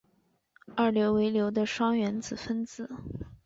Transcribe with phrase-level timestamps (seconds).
[0.75, 2.89] 二硫为硫的双原子分子。